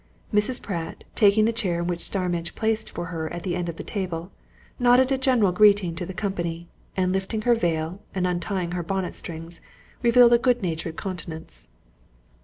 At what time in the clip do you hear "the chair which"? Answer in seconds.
1.45-1.99